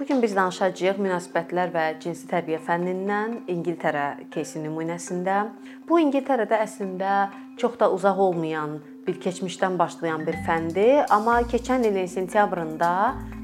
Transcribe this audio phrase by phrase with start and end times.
[0.00, 5.42] Bu gün biz danışacağıq münasibətlər və cinsi tərbiyə fənnindən İngiltərə кейsi nümunəsində.
[5.88, 7.16] Bu İngiltərədə əslində
[7.60, 12.92] çox da uzaq olmayan bir keçmişdən başlayan bir fəndir, amma keçən ilin sentyabrında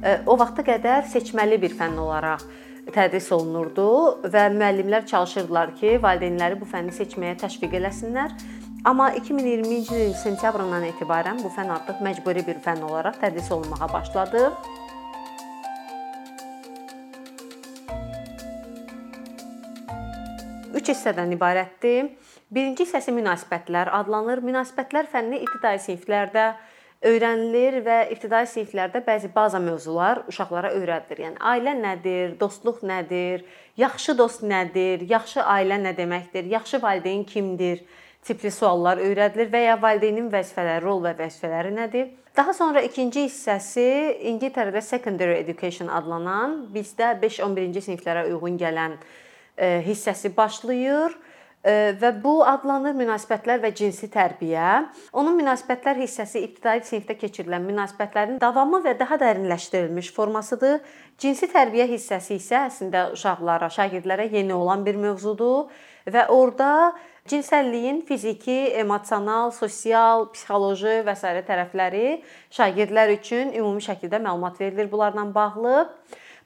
[0.01, 2.47] e, o vaxta qədər seçməli bir fənn olaraq
[2.95, 3.87] tədris olunurdu
[4.33, 8.33] və müəllimlər çalışırdılar ki, valideynləri bu fənni seçməyə təşviq eləsinlər.
[8.87, 14.53] Amma 2020-ci il sentyabrından etibarən bu fənn artıq məcburi bir fənn olaraq tədris olunmağa başladı.
[20.92, 22.12] 3 hissədən ibarətdir.
[22.52, 24.42] Birinci hissəsi münasibətlər adlanır.
[24.44, 26.52] Münasibətlər fənni ibtidai siniflərdə
[27.08, 31.24] öyrənilir və ibtidai siniflərdə bəzi baza mövzular uşaqlara öyrədilir.
[31.26, 33.46] Yəni ailə nədir, dostluq nədir,
[33.80, 37.86] yaxşı dost nədir, yaxşı ailə nə deməkdir, yaxşı valideyn kimdir?
[38.22, 42.12] tipli suallar öyrədilir və ya valideynin vəzifələri, rol və vəzifələri nədir?
[42.38, 43.88] Daha sonra ikinci hissəsi
[44.30, 49.00] İngiltərədə secondary education adlanan, bizdə 5-11-ci siniflərə uyğun gələn
[49.58, 51.16] hissəsi başlayır
[51.64, 54.72] e, və bu adlanır münasibətlər və cinsi tərbiyə.
[55.14, 60.82] Onun münasibətlər hissəsi ibtidai sinifdə keçirilən münasibətlərin davamı və daha dərinləşdirilmiş formasıdır.
[61.22, 65.70] Cinsi tərbiyə hissəsi isə əslində uşaqlara, şagirdlərə yeni olan bir mövzudur
[66.10, 66.94] və orada
[67.30, 71.30] cinsəlliyin fiziki, emosional, sosial, psixoloji və s.
[71.48, 75.86] tərəfləri şagirdlər üçün ümumi şəkildə məlumat verilir bunlarla bağlı.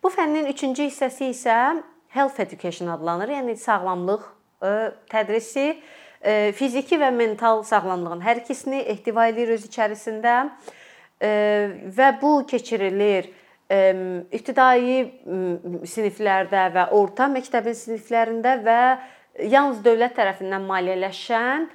[0.03, 1.59] Bu fənnin 3-cü hissəsi isə
[2.15, 3.29] health education adlanır.
[3.35, 4.23] Yəni sağlamlıq
[4.63, 4.73] e,
[5.11, 5.67] tədrisi
[6.23, 10.35] e, fiziki və mental sağlamlığın hər ikisini ehtiva edir öz içərisində
[11.19, 11.31] e,
[11.97, 13.33] və bu keçirilir
[13.65, 14.81] ibtidai
[15.89, 18.81] siniflərdə və orta məktəbin siniflərində və
[19.41, 21.65] yalnız dövlət tərəfindən maliyyələşən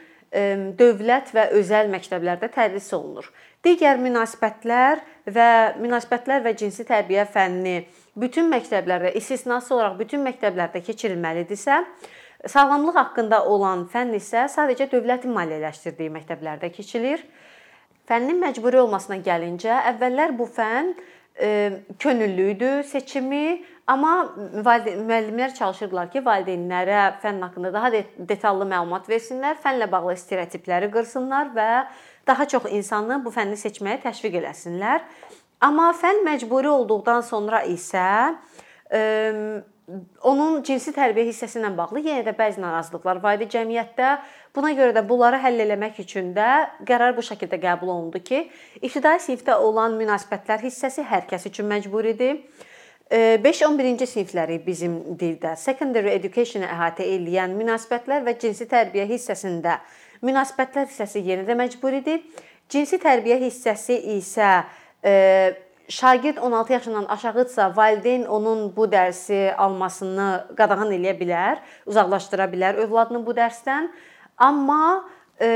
[0.79, 3.27] dövlət və özəl məktəblərdə tədris olunur.
[3.67, 5.03] Digər münasibətlər
[5.35, 5.49] və
[5.83, 7.81] münasibətlər və cinsi tərbiyə fənni
[8.17, 11.85] bütün məktəblərdə istisnasız olaraq bütün məktəblərdə keçirilməlidirsə,
[12.49, 17.23] sağlamlıq haqqında olan fənn isə sadəcə dövlətin maliyyələşdirdiyi məktəblərdə keçilir.
[18.09, 20.95] Fənnin məcburi olmasına gəlincə, əvvəllər bu fənn
[21.39, 21.51] e,
[21.99, 24.15] könüllü idi seçimi, amma
[24.65, 27.93] müəllimlər çalışırdılar ki, valideynlərə fənn haqqında daha
[28.33, 31.71] detallı məlumat versinlər, fənnlə bağlı stereotipləri qırsınlar və
[32.27, 35.07] daha çox insanı bu fənni seçməyə təşviq eləsinlər.
[35.61, 38.07] Amma fənn məcburi olduqdan sonra isə
[40.23, 44.11] onun cinsi tərbiyə hissəsi ilə bağlı yenə də bəzi narazılıqlar var idi cəmiyyətdə.
[44.55, 46.49] Buna görə də bunları həll etmək üçün də
[46.89, 48.45] qərar bu şəkildə qəbul olundu ki,
[48.81, 52.41] ibtidai sinifdə olan münasibətlər hissəsi hər kəs üçün məcburidir.
[53.11, 59.81] 5-11-ci sinifləri bizim dildə secondary education-ı əhatə edən münasibətlər və cinsi tərbiyə hissəsində
[60.23, 62.23] münasibətlər hissəsi yenə də məcburidir.
[62.71, 64.61] Cinsi tərbiyə hissəsi isə
[65.91, 73.25] şagird 16 yaşından aşağıdsa, valideyn onun bu dərsi almasını qadağan eləyə bilər, uzaqlaşdıra bilər övladını
[73.27, 73.91] bu dərsdən.
[74.39, 75.09] Amma
[75.41, 75.49] e,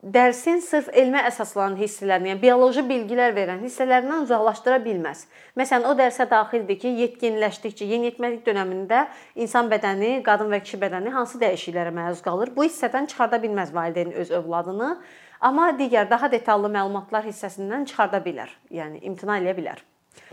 [0.00, 5.26] dərsin sırf elmə əsaslanan hissələrini, yəni bioloji bilgilər verən hissələrindən uzaqlaşdıra bilməz.
[5.60, 11.40] Məsələn, o dərsə daxildir ki, yetkinləşdikcə, yeniyetməlik dövründə insan bədəni, qadın və kişi bədəni hansı
[11.42, 12.54] dəyişikliklərə məruz qalır?
[12.56, 14.94] Bu hissədən çıxarda bilməz valideyn öz övladını.
[15.40, 19.78] Amma digər daha detallı məlumatlar hissəsindən çıxarda bilər, yəni imtina edə bilər.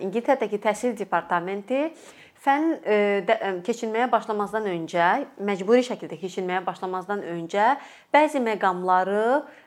[0.03, 1.85] İngiltərədəki təhsil departamenti
[2.44, 5.07] fənn e, e, keçilməyə başlamazdan öncə,
[5.47, 7.69] məcburi şəkildə keçilməyə başlamazdan öncə
[8.13, 9.23] bəzi məqamları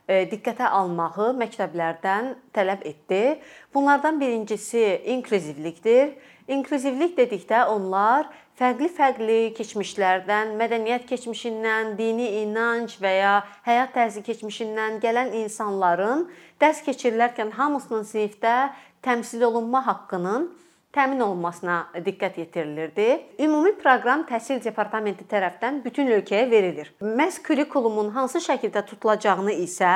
[0.06, 3.40] e, diqqətə almağı məktəblərdən tələb etdi.
[3.74, 4.84] Bunlardan birincisi
[5.16, 6.14] inklüzivlikdir.
[6.50, 8.28] İnklüzivlik dedikdə onlar
[8.60, 13.34] fərqli-fərqli keçmişlərdən, mədəniyyət keçmişindən, dini inanc və ya
[13.65, 16.26] həyat tərzi keçmişindən gələn insanların
[16.60, 18.56] dərs keçirilərkən hamısının sinifdə
[19.00, 20.50] təmsil olunma haqqının
[20.93, 23.09] təmin olunmasına diqqət yetirilirdi.
[23.41, 26.92] Ümumi proqram təhsil departamenti tərəfindən bütün ölkəyə verilir.
[27.00, 29.94] Məhz kurikulumun hansı şəkildə tutulacağını isə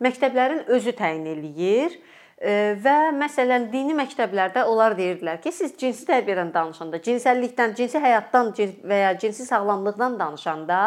[0.00, 1.98] məktəblərin özü təyin eləyir
[2.36, 8.52] və məsələn dini məktəblərdə onlar deyirdilər ki, siz cinsi tərbiyədən danışanda, cinsəllikdən, cinsi həyatdan
[8.84, 10.80] və ya cinsi sağlamlıqdan danışanda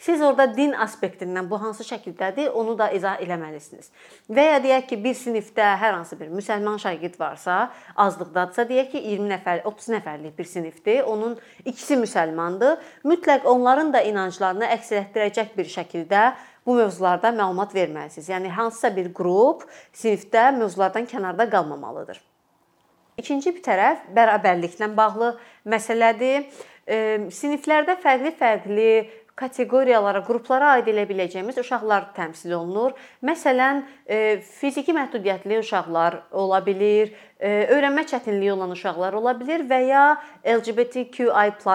[0.00, 3.90] siz orada din aspektindən bu hansı şəkildədir, onu da izah eləməlisiniz.
[4.32, 9.02] Və ya deyək ki, bir sinifdə hər hansı bir müsəlman şagird varsa, azlıqdadsa, deyək ki,
[9.16, 12.78] 20 nəfər, 30 nəfərlik bir sinifdir, onun ikisi müsəlmandır.
[13.04, 16.24] Mütləq onların da inanclarını əks etdirəcək bir şəkildə
[16.70, 18.30] bu mövzularda məlumat verməlisiniz.
[18.30, 22.20] Yəni hansısa bir qrup sinifdə mövzulardan kənarda qalmamalıdır.
[23.18, 25.34] İkinci bir tərəf bərabərliklə bağlı
[25.68, 26.46] məsələdir.
[27.34, 28.92] Siniflərdə fərqli-fərqli
[29.40, 32.94] kateqoriyalara, qruplara aid elə biləcəyimiz uşaqlar təmsil olunur.
[33.24, 33.82] Məsələn,
[34.60, 37.10] fiziki məhdudiyyətli uşaqlar ola bilər,
[37.74, 40.04] öyrənmə çətinliyi olan uşaqlar ola bilər və ya
[40.44, 41.74] LGBTQI+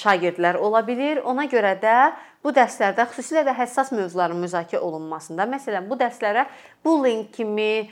[0.00, 1.22] şagirdlər ola bilər.
[1.26, 1.98] Ona görə də
[2.44, 6.46] bu dərslərdə xüsusilə də həssas mövzuların müzakirə olunmasında, məsələn, bu dərslərə
[6.84, 7.90] bullying kimi,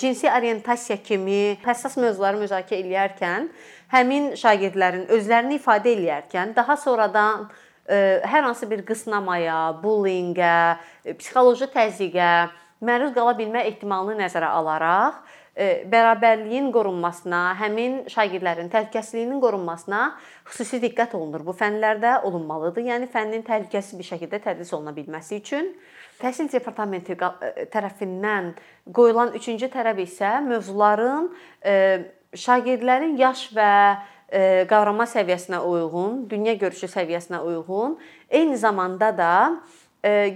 [0.00, 3.48] cinsi orientasiya kimi həssas mövzuları müzakirə edərkən
[3.94, 7.48] həmin şagirdlərin özlərini ifadə edərkən daha sonradan
[7.86, 10.76] hər hansı bir qısnamaya, bullyingə,
[11.06, 12.30] psixoloji təzyiqə
[12.84, 15.22] məruz qala bilmə ehtimalını nəzərə alaraq
[15.56, 20.00] bərabərliyin qorunmasına, həmin şagirdlərin təhlükəsizliyinin qorunmasına
[20.50, 21.46] xüsusi diqqət olunur.
[21.46, 22.84] Bu fənlərdə olunmalıdır.
[22.84, 25.72] Yəni fənnin təhlükəsiz bir şəkildə tədris oluna bilməsi üçün
[26.16, 27.12] Təhsil departamenti
[27.72, 28.54] tərəfindən
[28.96, 31.26] qoyulan 3-cü tələb isə mövzuların
[32.32, 33.72] şagirdlərin yaş və
[34.70, 37.98] qavrama səviyyəsinə uyğun, dünya görüşü səviyyəsinə uyğun,
[38.32, 39.34] eyni zamanda da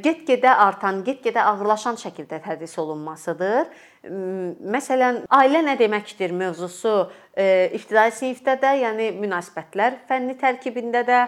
[0.04, 3.72] get-gedə artan, get-gedə ağırlaşan şəkildə tədris olunmasıdır.
[4.00, 6.94] Məsələn, ailə nə deməkdir mövzusu?
[7.36, 11.18] İbtidai sinifdə də, yəni münasibətlər fənni tərkibində də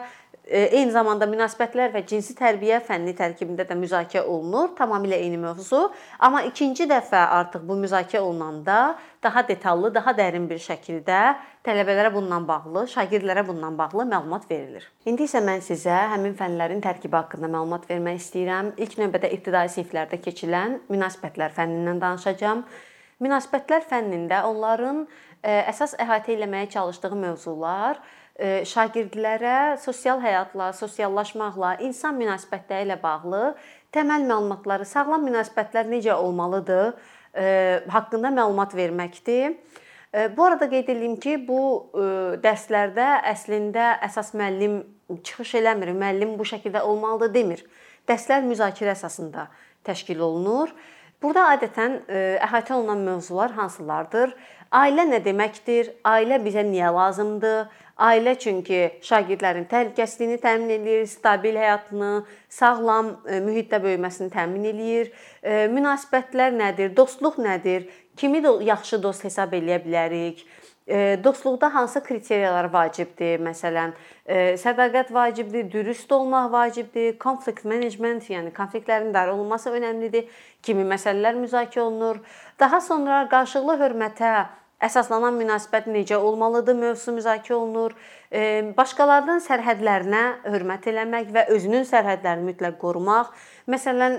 [0.49, 4.73] eyni zamanda münasibətlər və cinsi tərbiyə fənni tərkibində də müzakirə olunur.
[4.79, 5.85] Tamamilə eyni mövzu,
[6.19, 11.21] amma ikinci dəfə artıq bu müzakirə olunanda daha detallı, daha dərin bir şəkildə
[11.63, 14.89] tələbələrə bundan bağlı, şagirdlərə bundan bağlı məlumat verilir.
[15.07, 18.75] İndi isə mən sizə həmin fənlərin tərkibi haqqında məlumat vermək istəyirəm.
[18.83, 22.67] İlk növbədə ibtidai siniflərdə keçilən münasibətlər fənnindən danışacağam.
[23.23, 25.05] Münasibətlər fənnində onların
[25.43, 28.01] əsas əhatə etməyə çalışdığı mövzular
[28.67, 33.53] şagirdlərə sosial həyatla, sosiallaşmaqla, insan münasibətləri ilə bağlı
[33.93, 36.95] təməl məlumatları, sağlam münasibətlər necə olmalıdır
[37.93, 39.59] haqqında məlumat verməkdir.
[40.37, 41.91] Bu arada qeyd edeyim ki, bu
[42.45, 44.81] dərslərdə əslində əsas müəllim
[45.25, 47.63] çıxış eləmir, müəllim bu şəkildə olmalıdır demir.
[48.09, 49.47] Dərslər müzakirə əsasında
[49.85, 50.73] təşkil olunur.
[51.23, 52.01] Burada adətən
[52.43, 54.35] əhatə olunan mövzular hansılardır?
[54.73, 55.91] Ailə nə deməkdir?
[56.09, 57.67] Ailə bizə niyə lazımdır?
[58.03, 65.11] Ailə çünki şagirdlərin təhlükəsizliyini təmin eləyir, stabil həyatını, sağlam e, mühitdə böyüməsini təmin eləyir.
[65.45, 66.95] E, münasibətlər nədir?
[66.97, 67.85] Dostluq nədir?
[68.17, 70.41] Kimi yaxşı dost hesab eləyə bilərik?
[70.89, 73.45] E, dostluqda hansı kriteriyalar vacibdir?
[73.45, 73.93] Məsələn,
[74.65, 80.33] sədaqət vacibdir, dürüst olmaq vacibdir, konflikt management, yəni konfliktlərin idarə olunması önəmlidir.
[80.63, 82.25] Kimi məsələlər müzakirə olunur.
[82.59, 84.33] Daha sonra qarşılıqlı hörmətə
[84.83, 87.95] əsaslanan münasibət necə olmalıdır mövzusu müzakirə olunur.
[88.77, 93.33] Başqalarının sərhədlərinə hörmət eləmək və özünün sərhədlərini mütləq qorumaq.
[93.71, 94.19] Məsələn,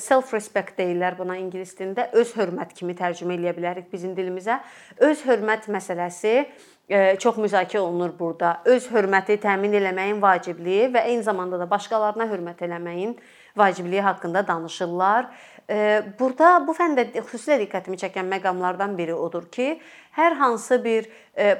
[0.00, 4.60] self respect deyirlər buna ingilis dilində, öz hörmət kimi tərcümə eləyə bilərik bizim dilimizə.
[5.02, 6.36] Öz hörmət məsələsi
[7.18, 8.58] çox müzakirə olunur burada.
[8.68, 13.16] Öz hörməti təmin eləməyin vacibliyi və eyni zamanda da başqalarına hörmət eləməyin
[13.56, 15.30] vacibliyi haqqında danışırlar.
[16.18, 19.78] Burada bu fəndə xüsusilə diqqətimi çəkən məqamlardan biri odur ki,
[20.12, 21.06] hər hansı bir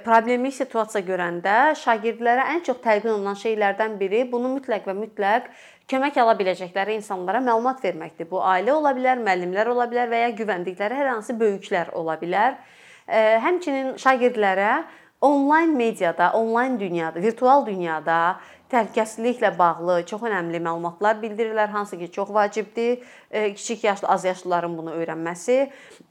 [0.04, 5.48] problemli situasiya görəndə şagirdlərə ən çox təlqin olunan şeylərdən biri bunu mütləq və mütləq
[5.88, 8.28] kömək ala biləcəkləri insanlara məlumat verməkdir.
[8.28, 12.60] Bu ailə ola bilər, müəllimlər ola bilər və ya güvəndikləri hər hansı böyüklər ola bilər.
[13.08, 14.84] Həmçinin şagirdlərə
[15.24, 18.36] onlayn mediada, onlayn dünyada, virtual dünyada
[18.74, 23.02] təhlükəsizliklə bağlı çox əhəmiyli məlumatlar bildirirlər, hansı ki, çox vacibdir.
[23.30, 25.58] E, kiçik yaşlı, az yaşlıların bunu öyrənməsi.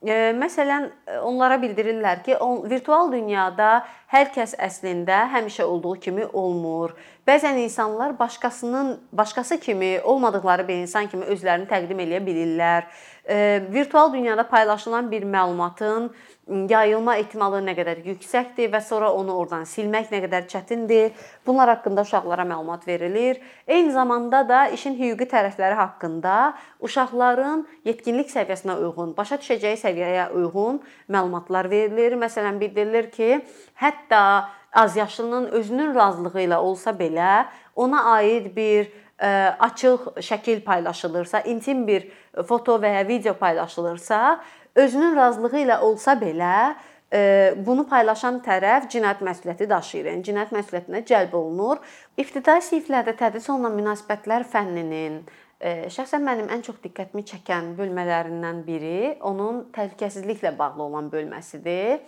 [0.04, 0.90] E, məsələn,
[1.24, 2.38] onlara bildirirlər ki,
[2.72, 6.94] virtual dünyada hər kəs əslində həmişə olduğu kimi olmur.
[7.28, 12.90] Bəzən insanlar başqasının başqası kimi olmadıkları bir insan kimi özlərini təqdim edə bilirlər.
[13.30, 16.12] E, virtual dünyada paylaşılan bir məlumatın
[16.48, 21.12] yayılma ehtimalı nə qədər yüksəkdir və sonra onu oradan silmək nə qədər çətindir.
[21.48, 23.40] Bunlar haqqında uşaqlara məlumat verilir.
[23.68, 30.82] Eyni zamanda da işin hüquqi tərəfləri haqqında uşaqların yetkinlik səviyyəsinə uyğun, başa düşəcəyi səviyyəyə uyğun
[31.08, 32.18] məlumatlar verilir.
[32.20, 33.40] Məsələn, bildirilir ki,
[33.80, 37.46] hətta azyaşlının özünün razılığı ilə olsa belə
[37.76, 42.10] ona aid bir e, açıq şəkil paylaşılırsa, intim bir
[42.48, 44.42] foto və ya video paylaşılırsa,
[44.76, 46.74] özünün razılığı ilə olsa belə
[47.14, 50.10] e, bunu paylaşan tərəf cinayət məsuliyyəti daşıyır.
[50.12, 51.82] Yəni cinayət məsuliyyətinə cəlb olunur.
[52.18, 55.22] İbtidai siniflərdə tədris olunan münasibətlər fənninin
[55.60, 62.02] e, şəxsən mənim ən çox diqqətimi çəkən bölmələrindən biri onun təhlükəsizliklə bağlı olan bölməsidir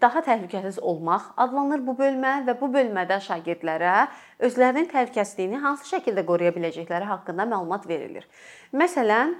[0.00, 4.06] daha təhlükəsiz olmaq adlanır bu bölmə və bu bölmədə şagirdlərə
[4.46, 8.26] özlərinin təhlükəsizliyini hansı şəkildə qoruya biləcəkləri haqqında məlumat verilir.
[8.74, 9.36] Məsələn,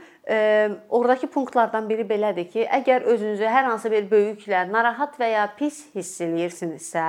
[0.89, 5.85] oradakı punktlardan biri belədir ki, əgər özünüzü hər hansı bir böyüklə narahat və ya pis
[5.95, 7.09] hiss eləyirsinizsə,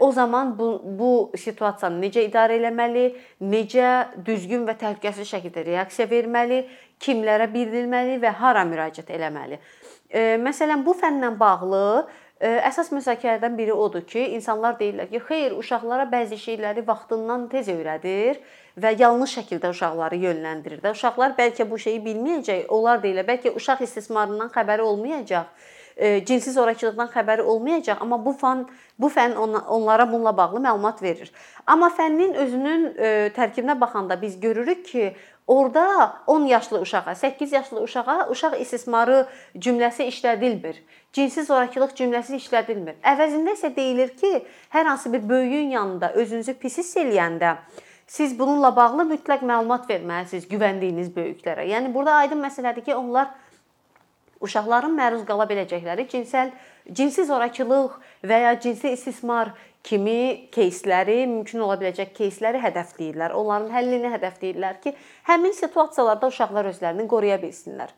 [0.00, 3.04] o zaman bu bu situasiyanı necə idarə etməli,
[3.46, 3.90] necə
[4.26, 6.64] düzgün və təhlükəsiz şəkildə reaksiya verməli,
[7.02, 9.60] kimlərə bildirməli və hara müraciət etməli.
[10.42, 11.86] Məsələn, bu fənnlə bağlı
[12.42, 18.40] Əsas müzakirələrdən biri odur ki, insanlar deyirlər ki, xeyr, uşaqlara bəzi şeyləri vaxtından tez öyrədir
[18.82, 20.90] və yanlış şəkildə uşaqları yönləndirir də.
[20.96, 22.64] Uşaqlar bəlkə bu şeyi bilməyəcək.
[22.74, 25.70] Onlar deyirlər, bəlkə uşaq istismarından xəbəri olmayacaq
[26.26, 28.64] cinsi zorakılıqdan xəbəri olmayacaq, amma bu fən
[28.98, 31.32] bu fən onlara bununla bağlı məlumat verir.
[31.66, 32.86] Amma fənnin özünün
[33.36, 35.14] tərkibinə baxanda biz görürük ki,
[35.46, 40.76] Orda 10 yaşlı uşağa, 8 yaşlı uşağa uşaq istismarı cümləsi işlədilmir.
[41.12, 43.00] Cinsi zorakılıq cümləsi işlədilmir.
[43.02, 47.56] Əvəzində isə deyilir ki, hər hansı bir böyüyün yanında özünüzü pis hiss eləyəndə
[48.06, 51.66] siz bununla bağlı mütləq məlumat verməlisiniz güvəndiyiniz böyüklərə.
[51.68, 53.34] Yəni burada aydın məsələdir ki, onlar
[54.43, 56.51] uşaqların məruz qala biləcəkləri cinsəl
[56.93, 59.53] cinsi zorakılıq və ya cinsi istismar
[59.87, 63.33] kimi кейsləri, mümkün ola biləcək кейsləri hədəfləyirlər.
[63.37, 64.93] Onların həllini hədəfləyirlər ki,
[65.29, 67.93] həmin situasiyalarda uşaqlar özlərini qoruya bilsinlər.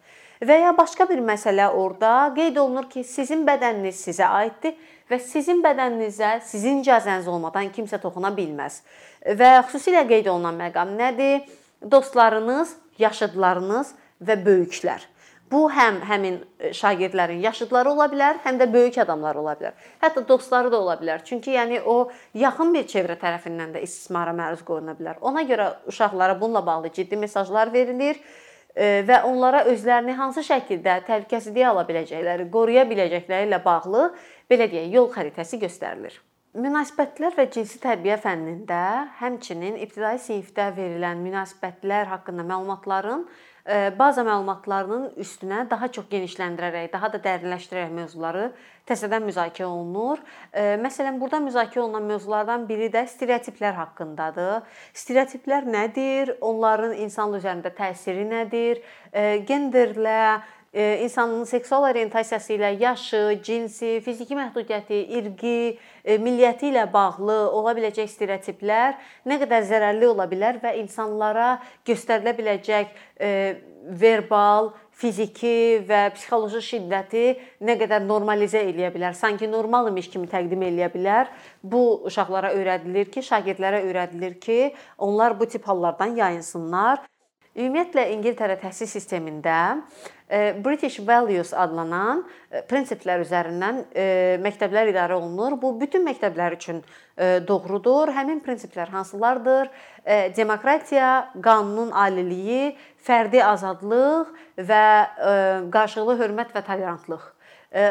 [0.45, 4.77] Və ya başqa bir məsələ orada qeyd olunur ki, sizin bədəniniz sizə aiddir
[5.09, 8.83] və sizin bədəninizə sizin icazəniz olmadan kimsə toxuna bilməz.
[9.25, 11.41] Və xüsusilə qeyd olunan məqam nədir?
[11.81, 15.03] Dostlarınız, yaşıdlarınız və böyüklər.
[15.52, 19.76] Bu həm həmin e, şagirdlərin yaşıdları ola bilər, həm də böyük adamlar ola bilər.
[20.00, 21.20] Hətta dostları da ola bilər.
[21.24, 25.20] Çünki yəni o yaxın bir çevrə tərəfindən də istismara məruz qoyula bilər.
[25.20, 28.20] Ona görə uşaqlara bununla bağlı ciddi mesajlar verilir
[28.74, 34.10] e, və onlara özlərini hansı şəkildə təhlükəsizliyə ala biləcəkləri, qoruya biləcəkləri ilə bağlı
[34.50, 36.22] belə deyək, yol xəritəsi göstərilir.
[36.54, 38.82] Münasibətlər və cinsi tərbiyə fənnində
[39.18, 43.24] həmçinin ibtidai sinifdə verilən münasibətlər haqqında məlumatların
[43.98, 48.50] baza məlumatlarının üstünə daha çox genişləndirərək, daha da dərinləşdirərək mövzuları
[48.84, 50.20] təzədən müzakirə olunur.
[50.84, 54.66] Məsələn, burada müzakirə olunan mövzulardan biri də stereotiplər haqqındadır.
[54.92, 56.34] Stereotiplər nədir?
[56.44, 58.84] Onların insan üzərində təsiri nədir?
[59.48, 60.42] Genderlə
[60.74, 65.58] insanın seksual orientasiyası ilə yaşı, cinsi, fiziki məhdudiyyəti, irqi,
[66.18, 72.96] milliyyəti ilə bağlı ola biləcək stereotiplər nə qədər zərərli ola bilər və insanlara göstərilə biləcək
[73.84, 77.24] verbal, fiziki və psixoloji şiddəti
[77.66, 81.32] nə qədər normalizə eləyə bilər, sanki normal imiş kimi təqdim eləyə bilər.
[81.62, 84.60] Bu uşaqlara öyrədilir ki, şagirdlərə öyrədilir ki,
[84.98, 87.02] onlar bu tip hallardan yayınsınlar.
[87.54, 89.58] Ümumiyyətlə İngiltərə təhsil sistemində
[90.23, 90.23] e,
[90.64, 94.06] British Values adlanan e, prinsiplər üzərindən e,
[94.44, 95.58] məktəblər idarə olunur.
[95.60, 96.82] Bu bütün məktəblər üçün
[97.46, 98.10] doğrudur.
[98.10, 99.68] Həmin prinsiplər hansılardır?
[100.34, 102.72] Demokratiya, qanunun aliliyi,
[103.06, 104.86] fərdi azadlıq və
[105.70, 107.28] qarşılıqlı hörmət və tolerantlıq.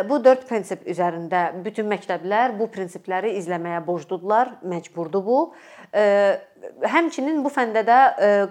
[0.10, 5.40] Bu 4 prinsip üzərində bütün məktəblər bu prinsipləri izləməyə borcludular, məcburdur bu.
[6.64, 7.98] Həmçinin bu fəndə də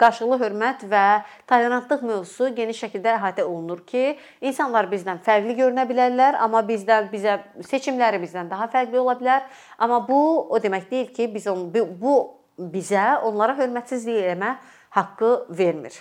[0.00, 1.04] qarşılıqlı hörmət və
[1.48, 7.38] tolerantlıq mövzusu geniş şəkildə əhatə olunur ki, insanlar bizdən fərqli görünə bilərlər, amma bizdən bizə
[7.70, 9.48] seçimləri bizdən daha fərqli ola bilər.
[9.78, 10.20] Amma bu
[10.52, 12.16] o demək deyil ki, biz on, bu
[12.58, 14.56] bizə onlara hörmətsizlik etmə
[14.92, 15.96] haqqı vermir.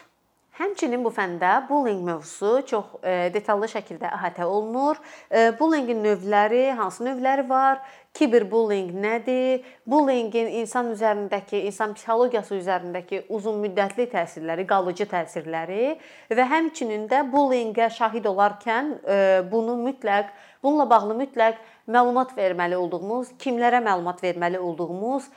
[0.59, 4.97] Həmçinin bu fəndə bullying mövzusu çox e, detallı şəkildə əhatə olunur.
[5.31, 7.79] E, bullyingin növləri, hansı növləri var?
[8.19, 9.63] Kiberbullying nədir?
[9.87, 15.93] Bullyingin insan üzərindəki, insan psixologiyası üzərindəki uzunmüddətli təsirləri, qalıcı təsirləri
[16.35, 19.19] və həmçinin də bullyingə şahid olarkən e,
[19.51, 25.31] bunu mütləq bununla bağlı mütləq məlumat verməli olduğumuz, kimlərə məlumat verməli olduğumuz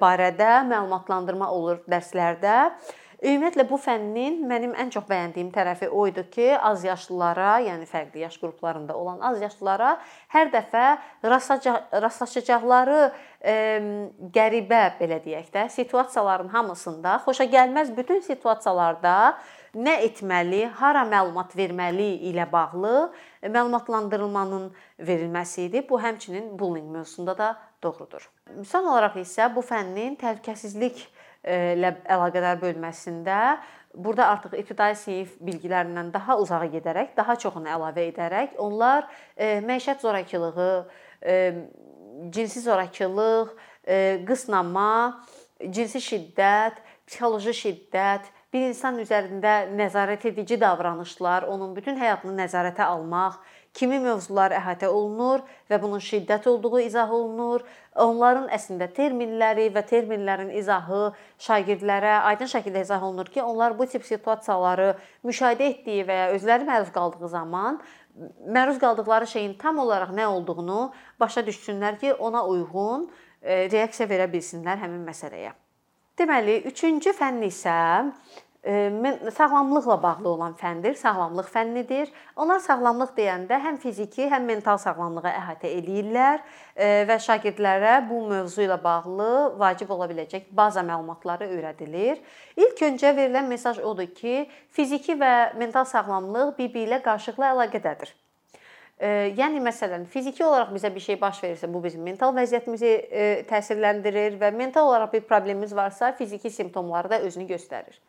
[0.00, 2.54] barədə məlumatlandırma olur dərslərdə.
[3.24, 8.20] Ümumiyyətlə bu fənnin mənim ən çox bəyəndiyim tərəfi o idi ki, az yaşlılara, yəni fərqli
[8.26, 9.94] yaş qruplarında olan az yaşlılara
[10.34, 10.84] hər dəfə
[11.24, 12.98] rastlaşacaqları
[13.40, 13.54] e,
[14.36, 19.16] qəribə belə deyək də, situasiyaların hamısında xoşagəlməz bütün situasiyalarda
[19.76, 22.96] nə etməli, hara məlumat verməli ilə bağlı
[23.48, 24.70] məlumatlandırılmanın
[25.08, 25.86] verilməsi idi.
[25.88, 28.28] Bu həmçinin bullying mövzusunda da doğrudur.
[28.64, 31.06] Son olaraq isə bu fənnin təhlükəsizlik
[31.46, 33.40] ilə əlaqədar bölməsində
[33.96, 40.04] burada artıq ibtidai sinif bilgilərindən daha uzağa gedərək, daha çoxunu əlavə edərək onlar e, məişət
[40.04, 40.72] zorakılığı,
[41.22, 41.36] e,
[42.30, 43.54] cinsi zorakılıq,
[43.88, 43.98] e,
[44.28, 45.22] qısnama,
[45.70, 53.40] cinsi şiddət, psixoloji şiddət, bir insan üzərində nəzarət edici davranışlar, onun bütün həyatını nəzarətə almaq,
[53.76, 57.64] kimi mövzular əhatə olunur və bunun şiddət olduğu izah olunur.
[58.00, 61.10] Onların əslində terminləri və terminlərin izahı
[61.46, 66.68] şagirdlərə aydın şəkildə izah olunur ki, onlar bu tip situasiyaları müşahidə etdiyi və ya özləri
[66.68, 67.80] məruz qaldığı zaman
[68.48, 70.90] məruz qaldıqları şeyin tam olaraq nə olduğunu
[71.20, 73.10] başa düşsünlər ki, ona uyğun
[73.42, 75.52] e, reaksiya verə bilsinlər həmin məsələyə.
[76.16, 77.76] Deməli, üçüncü fənn isə
[78.66, 82.08] sağlamlıqla bağlı olan fəndir, sağlamlıq fənnidir.
[82.36, 86.42] Onlar sağlamlıq deyəndə həm fiziki, həm mental sağlamlığı əhatə eləyirlər
[87.06, 92.18] və şagirdlərə bu mövzu ilə bağlı vacib ola biləcək baza məlumatları öyrədilir.
[92.56, 98.14] İlk öncə verilən mesaj odur ki, fiziki və mental sağlamlıq bir-biri ilə qarşılıqlı əlaqədədir.
[99.36, 104.48] Yəni məsələn, fiziki olaraq bizə bir şey baş verirsə, bu bizim mental vəziyyətimizi təsirləndirir və
[104.56, 108.00] mental olaraq bir problemimiz varsa, fiziki simptomları da özünü göstərir.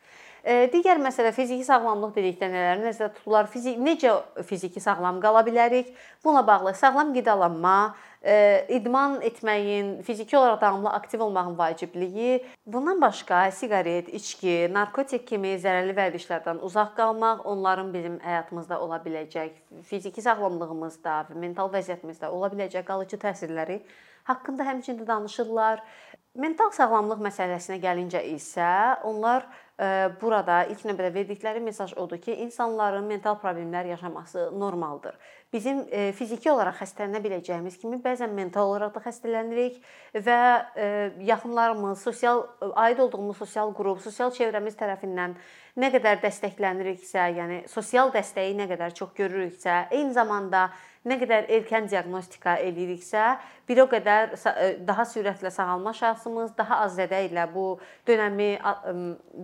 [0.48, 3.48] Digər məsələ fiziki sağlamlıq dedikdə nələr nəzərdə tutulur?
[3.52, 4.14] Fizik necə
[4.48, 5.90] fiziki sağlam qala bilərik?
[6.24, 7.74] Buna bağlı sağlam qidalanma,
[8.72, 15.92] idman etməyin, fiziki olaraq davamlı aktiv olmağın vacibliyi, bundan başqa siqaret, içki, narkotik kimi zərərli
[16.00, 19.52] vərdişlərdən uzaq qalmaq, onların bizim həyatımızda ola biləcək,
[19.84, 23.82] fiziki sağlamlığımızda və mental vəziyyətimizdə ola biləcək qalıcı təsirləri
[24.28, 25.80] haqqında həmçinin danışırlar.
[26.36, 28.68] Mental sağlamlıq məsələsinə gəlincə isə
[29.08, 29.46] onlar
[30.20, 35.14] burada ilk növbədə verdikləri mesaj odur ki, insanların mental problemlər yaşaması normaldır.
[35.52, 35.84] Bizim
[36.18, 39.78] fiziki olaraq xəstələnə biləcəyimiz kimi bəzən mental olaraq da xəstələnirik
[40.26, 40.40] və
[41.30, 42.44] yaxınlarımız, sosial
[42.74, 45.38] aid olduğumuz sosial qrup, sosial çevrəmiz tərəfindən
[45.78, 50.68] nə qədər dəstəkləniriksə, yəni sosial dəstəyi nə qədər çox görürüksə, eyni zamanda
[51.08, 53.24] nə qədər erkən diaqnostika eləyiriksə,
[53.68, 54.34] bir o qədər
[54.86, 58.50] daha sürətlə sağalma şansımız, daha az zədə ilə bu dönəmi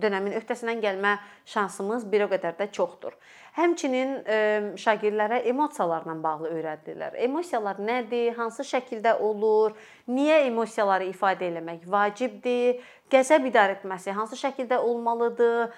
[0.01, 1.17] dönəmin öhdəsindən gəlmə
[1.49, 3.17] şansımız bir o qədər də çoxdur.
[3.55, 7.15] Həmçinin şagirdlərə emosiyalarla bağlı öyrədilirlər.
[7.23, 8.33] Emosiyalar nədir?
[8.35, 9.77] Hansı şəkildə olur?
[10.11, 12.81] Niyə emosiyaları ifadə etmək vacibdir?
[13.11, 15.71] Qəzəb idarə etməsi hansı şəkildə olmalıdır?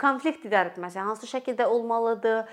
[0.00, 2.48] Konflikt idarə etməsi hansı şəkildə olmalıdır?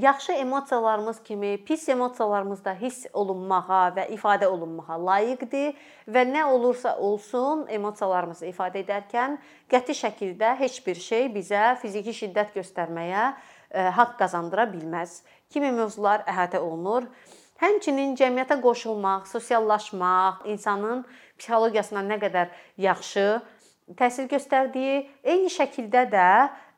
[0.00, 5.74] Yaxşı emosiyalarımız kimi pis emosiyalarımız da hiss olunmağa və ifadə olunmağa layiqdir
[6.08, 9.38] və nə olursa olsun emosiyalarımızı ifadə edərkən
[9.70, 13.24] qəti şəkildə heç bir şey bizə fiziki şiddət göstərməyə
[13.70, 15.22] e, haqq qazandıra bilməz.
[15.50, 17.08] Kimi mövzular əhatə olunur.
[17.62, 21.04] Həmçinin cəmiyyətə qoşulmaq, sosiallaşmaq, insanın
[21.38, 23.26] psixologiyasına nə qədər yaxşı
[23.98, 26.28] təsir göstərdiyi, eyni şəkildə də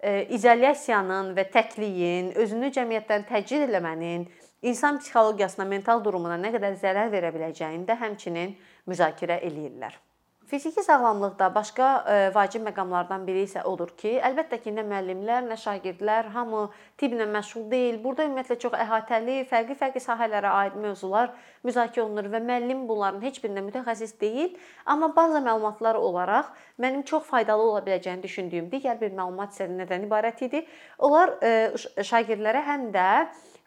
[0.04, 4.26] izolyasiyanın və təkliyin, özünü cəmiyyətdən təcrid eləmənin
[4.64, 8.56] insan psixologiyasına, mental durumuna nə qədər zərər verə biləcəyini də həmçinin
[8.90, 9.96] müzakirə eləyirlər.
[10.54, 15.56] Fiziki sağlamlıqda başqa e, vacib məqamlardan biri isə odur ki, əlbəttə ki, nə müəllimlər, nə
[15.58, 16.60] şagirdlər hamı
[17.00, 17.96] tibblə məşğul deyil.
[18.04, 21.32] Burada ümumiyyətlə çox əhatəli, fərqli-fərqli sahələrə aid mövzular
[21.66, 24.52] müzakirə olunur və müəllim bunların heç birində mütəxəssis deyil,
[24.86, 30.06] amma baza məlumatlar olaraq mənim çox faydalı ola biləcəyini düşündüyüm digər bir məlumat isə nədən
[30.06, 30.62] ibarət idi?
[31.02, 33.08] Onlar e, şagirdlərə həm də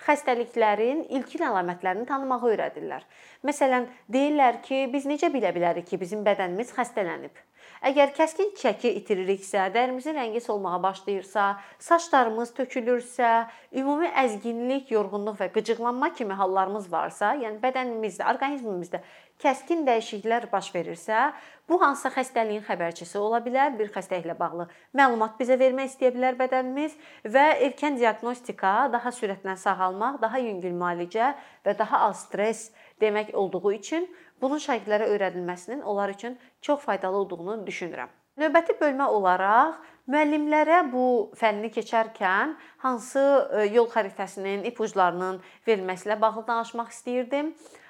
[0.06, 3.06] xəstəliklərin ilkin əlamətlərini tanımağı öyrədirlər.
[3.48, 7.44] Məsələn, deyirlər ki, biz necə bilə bilərik ki, bizim bədənimiz xəstələnib?
[7.86, 11.46] Əgər kəskin çəki itiririksə, dərimizin rəngi solmağa başlayırsa,
[11.88, 13.32] saçlarımız tökülürsə,
[13.78, 19.04] ümumi əzginlik, yorğunluq və qıcıqlanma kimi hallarımız varsa, yəni bədənimizdə, orqanizmimizdə
[19.41, 21.32] kəskin dəyişikliklər baş verirsə,
[21.69, 26.95] bu hansısa xəstəliyin xəbərçisi ola bilər, bir xəstəliklə bağlı məlumat bizə vermək istəyə bilər bədənimiz
[27.36, 31.34] və erkən diaqnostika, daha sürətlə sağalmaq, daha yüngül müalicə
[31.65, 32.71] və daha az stress
[33.02, 34.08] demək olduğu üçün
[34.41, 38.10] bunun şagirdlərə öyrədilməsinin onlar üçün çox faydalı olduğunu düşünürəm.
[38.38, 39.80] Növbəti bölmə olaraq
[40.13, 41.04] müəllimlərə bu
[41.39, 47.50] fənni keçərkən hansı e, yol xəritəsinin, ipuclarının verilməsi ilə bağlı danışmaq istəyirdim.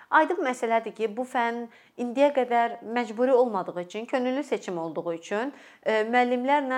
[0.09, 1.65] Aydın məsələdir ki, bu fənn
[1.99, 5.51] indiyə qədər məcburi olmadığı üçün, könüllü seçim olduğu üçün
[5.83, 6.77] e, müəllimlərlə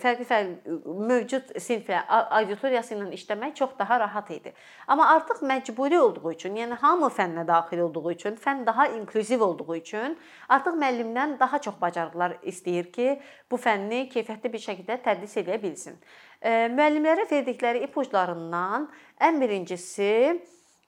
[0.00, 0.76] fərqli-fərqli e,
[1.10, 4.54] mövcud sinflə, auditoriyası ilə işləmək çox daha rahat idi.
[4.86, 9.76] Amma artıq məcburi olduğu üçün, yəni hamı fənnə daxil olduğu üçün, fənn daha inklüziv olduğu
[9.76, 10.16] üçün
[10.48, 13.18] artıq müəllimdən daha çox bacarıqlar istəyir ki,
[13.50, 16.00] bu fənni keyfiyyətli bir şəkildə tədris edə bilsin.
[16.40, 18.88] E, müəllimlərə verdikləri ipuclarından
[19.20, 20.40] ən birincisi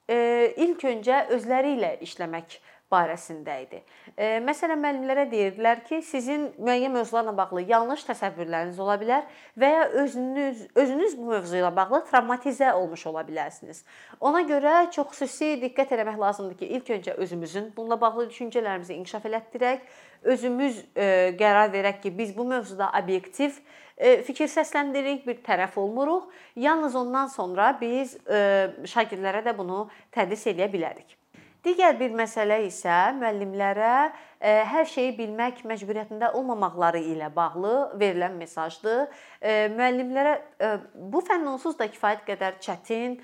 [0.09, 2.59] ilk öncə özləri ilə işləmək
[2.95, 3.81] barəsində idi.
[4.15, 9.25] E, məsələn, müəllimlərə deyirdilər ki, sizin müəyyən mövzularla bağlı yanlış təsəvvürləriniz ola bilər
[9.61, 13.83] və ya özünüz özünüz bu mövzu ilə bağlı travmatizə olmuş ola bilərsiniz.
[14.21, 19.31] Ona görə çox xüsusi diqqət etmək lazımdır ki, ilk öncə özümüzün bununla bağlı düşüncələrimizi inkişaf
[19.31, 19.89] elətdirək,
[20.35, 21.07] özümüz e,
[21.41, 23.84] qərar verək ki, biz bu mövzuda obyektiv e,
[24.27, 26.31] fikir səsləndiririk, bir tərəf olmuruq.
[26.57, 31.19] Yalnız ondan sonra biz e, şagirdlərə də bunu tədris edə bilərik.
[31.65, 37.73] Digər bir məsələ isə müəllimlərə e, hər şeyi bilmək məcburiyyətində olmamaqları ilə bağlı
[38.03, 39.07] verilən mesajdır.
[39.41, 40.71] E, müəllimlərə e,
[41.15, 43.17] bu fənn onsuz da kifayət qədər çətin,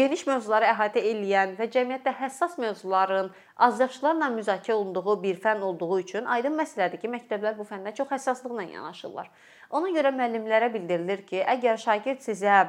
[0.00, 3.28] geniş mövzuları əhatə edən və cəmiyyətdə həssas mövzuların
[3.68, 8.64] azyaşlılarla müzakirə olunduğu bir fənn olduğu üçün aydın məsələdir ki, məktəblər bu fəndə çox həssaslıqla
[8.72, 9.28] yanaşırlar.
[9.76, 12.62] Ona görə müəllimlərə bildirilir ki, əgər şagird sizə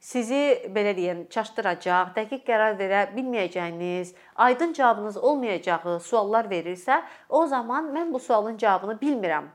[0.00, 7.92] sizi belə deyim, çaşdıracaq, dəqiq qərar verə bilməyəcəyiniz, aydın cavabınız olmayacağı suallar verirsə, o zaman
[7.94, 9.52] mən bu sualın cavabını bilmirəm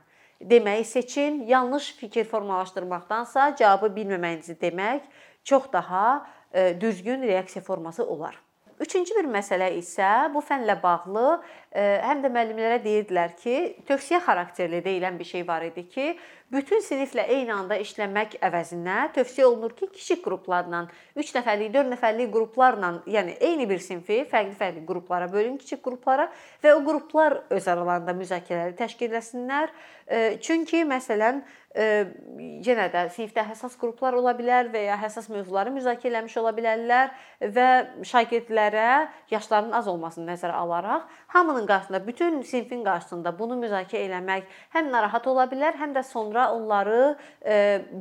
[0.50, 1.46] deməyi seçin.
[1.46, 5.02] Yanlış fikir formalaşdırmaqdansa cavabı bilməməyinizi demək
[5.44, 8.38] çox daha e, düzgün reaksiya forması olar.
[8.80, 11.26] Üçüncü bir məsələ isə bu fənlə bağlı
[11.70, 16.06] e, həm də müəllimlərə deyirdilər ki, tövsiyə xarakterli deyilən bir şey var idi ki,
[16.52, 20.84] bütün siniflə eyni anda işləmək əvəzinə tövsiyə olunur ki, kiçik qruplarla,
[21.16, 26.28] 3 nəfərlik, 4 nəfərlik qruplarla, yəni eyni bir sinfi fərqli-fərqli qruplara bölün, kiçik qruplara
[26.64, 29.72] və o qruplar öz aralarında müzakirələri təşkil etsinlər.
[30.06, 31.40] E, çünki məsələn
[31.72, 37.12] yenə də sinifdə həssas qruplar ola bilər və ya həssas mövzuları müzakirə etmiş ola bilərlər
[37.40, 37.68] və
[38.04, 44.92] şagirdlərə yaşlarının az olmasını nəzərə alaraq hamının qarşısında, bütün sinifin qarşısında bunu müzakirə etmək həm
[44.92, 47.16] narahat ola bilər, həm də sonra onları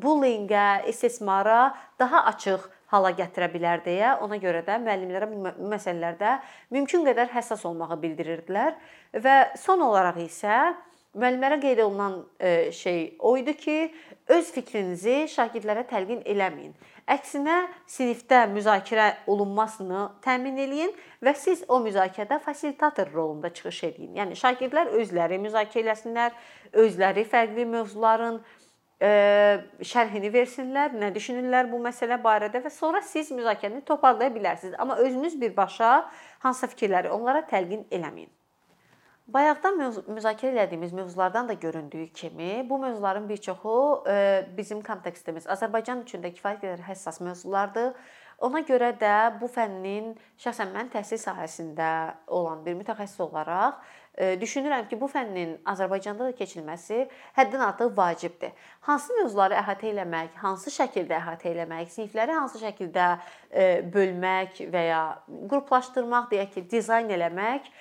[0.04, 6.38] bullyingə, istismara daha açıq hala gətirə bilər deyə ona görə də müəllimlərə bu məsələlərdə
[6.76, 8.76] mümkün qədər həssas olmağı bildirirdilər
[9.24, 10.58] və son olaraq isə
[11.12, 13.74] Müəllimlərə qeyd olunan e, şey o idi ki,
[14.32, 16.72] öz fikrinizi şagirdlərə təlqin eləməyin.
[17.10, 17.58] Əksinə
[17.90, 20.92] sinifdə müzakirə olunmasını təmin eləyin
[21.24, 24.12] və siz o müzakirədə fasilitator rolunda çıxış edin.
[24.20, 26.36] Yəni şagirdlər özləri müzakirə eləsinlər,
[26.84, 28.42] özləri fərqli mövzuların
[29.02, 29.12] e,
[29.94, 34.78] şərhini versinlər, nə düşünürlər bu məsələ barədə və sonra siz müzakirəni toparlaya bilərsiniz.
[34.78, 35.96] Amma özünüz birbaşa
[36.46, 38.30] hansısa fikirləri onlara təlqin eləməyin.
[39.28, 46.02] Bayaqdan müzakirə etdiyimiz mövzulardan da göründüyü kimi, bu mövzuların bir çoxu e, bizim kontekstimiz Azərbaycan
[46.04, 47.94] üçün də kifayət qədər həssas mövzulardır.
[48.42, 51.92] Ona görə də bu fənnin şəxsən mən təhsil sahəsində
[52.28, 53.78] olan bir mütəxəssis olaraq
[54.18, 57.06] düşünürəm ki, bu fənnin Azərbaycanda da keçilməsi
[57.38, 58.52] həddən artıq vacibdir.
[58.88, 65.04] Hansı mövzuları əhatə etmək, hansı şəkildə əhatə etmək, sinifləri hansı şəkildə e, bölmək və ya
[65.28, 67.72] qruplaşdırmaq, deyək ki, dizayn eləmək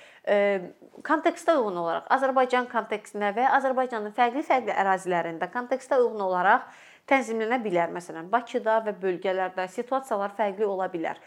[1.01, 6.67] kontekstə uyğun olaraq Azərbaycan kontekstinə və Azərbaycanın fərqli-fərqli ərazilərində kontekstə uyğun olaraq
[7.09, 7.89] tənzimlənə bilər.
[7.89, 11.17] Məsələn, Bakıda və bölgələrdə situasiyalar fərqli ola bilər.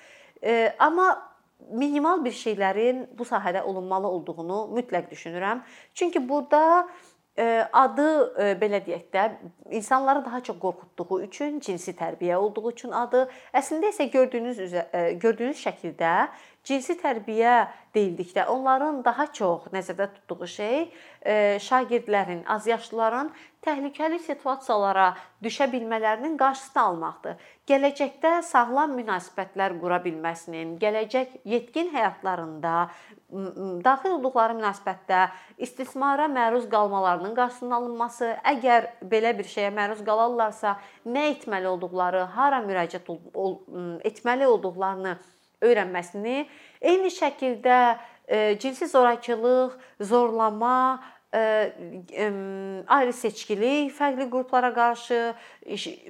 [0.78, 1.10] Amma
[1.70, 5.64] minimal bir şeylərin bu sahədə olunmalı olduğunu mütləq düşünürəm.
[5.94, 6.88] Çünki burada
[7.72, 8.08] adı
[8.60, 9.22] belə deyək də
[9.74, 14.84] insanları daha çox qorxutduğu üçün, cinsi tərbiyə olduğu üçün adı, əslində isə gördüyünüz üzə,
[15.18, 16.28] gördüyünüz şəkildə
[16.64, 17.54] cinsi tərbiyə
[17.94, 23.30] deyildikdə onların daha çox nəzərdə tutduğu şey e, şagirdlərin, azyaşlıların
[23.64, 25.12] təhlükəli situasiyalara
[25.44, 27.36] düşə bilmələrinin qarşısını almaqdır.
[27.68, 32.74] Gələcəkdə sağlam münasibətlər qura bilməsinin, gələcək yetkin həyatlarında
[33.84, 35.22] daxil olduqları münasibətdə
[35.68, 42.60] istismara məruz qalmalarının qarşısının alınması, əgər belə bir şeyə məruz qalarlarsa, nə etməli olduqları, hara
[42.66, 43.08] müraciət
[44.10, 45.16] etməli olduqlarını
[45.64, 46.44] öyrənməsini,
[46.80, 47.80] eyni şəkildə
[48.28, 51.02] e, cinsi zorakılıq, zorlama,
[51.34, 52.30] e,
[52.86, 55.34] ayrı seçkilik, fərqli qruplara qarşı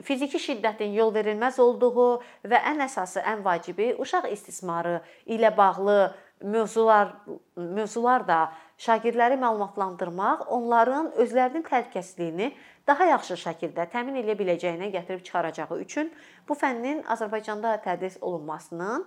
[0.05, 2.11] fiziki şiddətin yol verilməz olduğu
[2.51, 5.99] və ən əsası, ən vacibi uşaq istismarı ilə bağlı
[6.45, 7.15] mövzular
[7.57, 12.51] mövzular da şagirdləri məlumatlandırmaq, onların özlərinin təhlükəsizliyini
[12.87, 16.11] daha yaxşı şəkildə təmin edə biləcəyinə gətirib çıxaracağı üçün
[16.49, 19.07] bu fənnin Azərbaycanda tədris olunmasının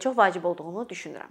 [0.00, 1.30] çox vacib olduğunu düşünürəm.